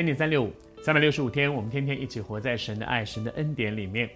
[0.00, 4.08] 恩典三六五，三百六十五天，我们天天一起活在神的爱、神的恩典里面。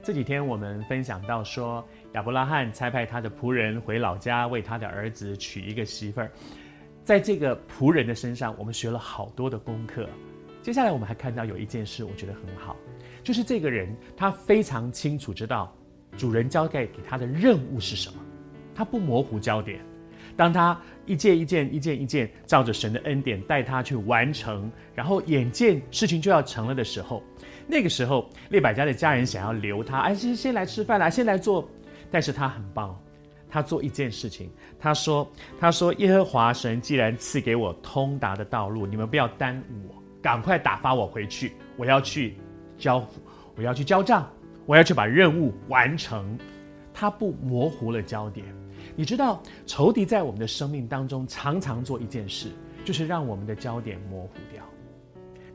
[0.00, 6.30] 这几天我们分享到说，亚伯拉罕差派他的仆人回老家，为他的儿子娶一个媳妇儿。
[7.02, 10.08] 在这个仆人的身上，我们学了好多的功课。
[10.62, 12.76] 接下来我们还看到有一件事，我觉得很好，
[13.24, 15.76] 就是这个人他非常清楚知道
[16.16, 18.22] 主人交代给他的任务是什么，
[18.72, 19.80] 他不模糊焦点。
[20.38, 27.20] 当他一件一件、一件一件照着神的恩典带他去完成，然后眼见事情就要成了的时候，
[27.66, 31.68] 那个时候列百加的家人想要留他，哎，先先来吃饭来，先来做。
[32.08, 32.96] 但是他很棒，
[33.50, 34.48] 他做一件事情，
[34.78, 42.36] 他说：“他说耶和华神既然赐给我通达的道路，你们不要耽误我，赶快打发我回去，我要去
[42.78, 43.04] 交，
[43.56, 44.30] 我要去交账，
[44.66, 46.38] 我要去把任务完成。”
[46.94, 48.46] 他不模糊了焦点。
[48.98, 52.48] 你知道，仇敌在我们的生命当中常常做一件事，
[52.84, 54.64] 就是让我们的焦点模糊掉。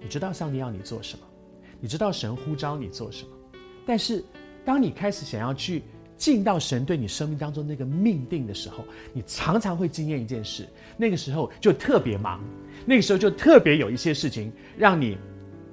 [0.02, 1.26] 你知道上帝要你做什么，
[1.78, 3.32] 你知道神呼召你做什么，
[3.86, 4.24] 但是
[4.64, 5.84] 当你开始想要去
[6.16, 12.40] 进到神对你生命当中那个命定的时候，你常常会经验一件事，那个时候就特别忙，
[12.86, 15.18] 那个时候就特别有一些事情让你，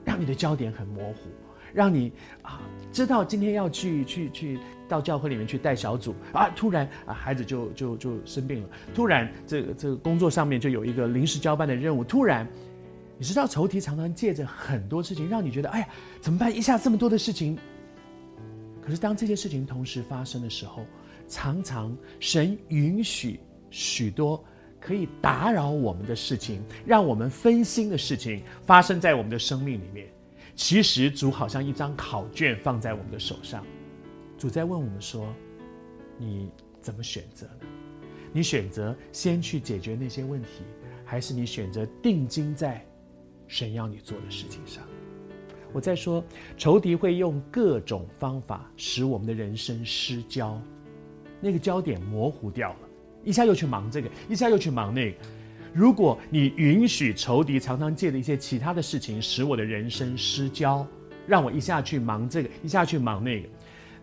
[0.04, 1.30] 让你的焦点很模糊，
[1.72, 2.60] 让你啊
[2.92, 4.58] 知道今天要去去去。
[4.90, 8.68] 到教会里面去带小组啊，突然啊，孩子就就就生病了。
[8.92, 12.02] 突然，这个这个工作上面就有一个临时交办的任务。
[12.02, 12.44] 突然，
[13.16, 15.88] 你知道仇敌常常借着很多事情，让你觉得哎呀，
[16.20, 16.52] 怎么办？
[16.52, 17.56] 一下这么多的事情。
[18.82, 20.84] 可是当这些事情同时发生的时候，
[21.28, 23.38] 常常神允许
[23.70, 24.44] 许多
[24.80, 30.08] 可以打扰我们的事情，让我们分心的事情发生在我们的生命里面。
[30.60, 33.64] 其实主好像一张考卷放在我们的手上。
[34.36, 35.34] 主在问我们说
[36.20, 36.50] ：“你
[36.82, 37.66] 怎么选择呢？
[38.30, 40.62] 你选择先去解决那些问题，
[41.02, 42.86] 还是你选择定睛在
[43.48, 44.84] 神要你做的事情上？”
[45.72, 46.22] 我在说，
[46.58, 50.60] 仇敌会用各种方法使我们的人生失焦，
[51.40, 52.88] 那个焦点模糊掉了，
[53.24, 55.16] 一下又去忙这个，一下又去忙那个。
[55.72, 60.86] 如果你允许仇敌常常借着一些其他的事情使我的人生失焦，
[61.26, 63.48] 让我一下去忙这个，一下去忙那个。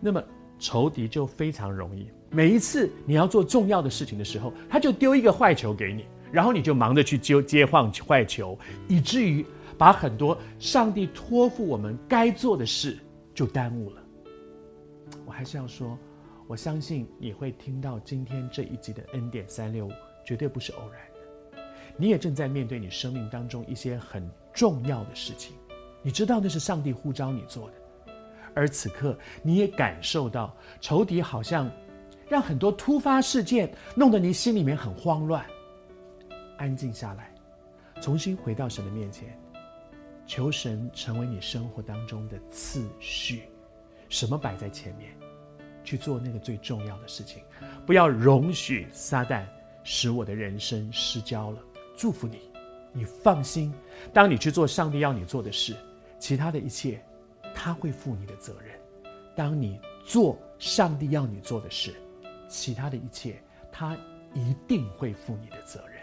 [0.00, 0.22] 那么
[0.58, 8.58] 仇敌就非常容易，每一次你要做重要的事情的时候，他就丢一个坏球给你，然后你就忙着去接接换坏球，
[8.88, 9.44] 以至于
[9.76, 12.98] 把很多上帝托付我们该做的事
[13.34, 14.02] 就耽误了。
[15.26, 15.98] 我还是要说，
[16.46, 19.92] 我相信你会听到今天这一集的恩典三六五，
[20.24, 21.00] 绝对不是偶然。
[22.00, 25.56] 你也正在面对你生命当中一些很重要的事情，
[26.00, 27.74] 你知道那是上帝呼召你做的。
[28.54, 31.70] 而此刻，你也感受到仇敌好像
[32.28, 35.44] 让很多突发事件弄得你心里面很慌乱。
[36.56, 37.34] 安静下来，
[38.00, 39.36] 重新回到神的面前，
[40.24, 43.42] 求神成为你生活当中的次序，
[44.08, 45.12] 什么摆在前面，
[45.82, 47.42] 去做那个最重要的事情，
[47.84, 49.44] 不要容许撒旦
[49.84, 51.58] 使我的人生失焦了。
[51.98, 52.38] 祝福你，
[52.92, 53.74] 你放心，
[54.12, 55.74] 当你去做上帝要你做的事，
[56.20, 57.04] 其他的一切。
[57.54, 58.78] 他会负你的责任。
[59.34, 61.92] 当你做上帝要你做的事，
[62.46, 63.42] 其他的一切，
[63.72, 63.96] 他
[64.32, 65.97] 一定会负你的责任。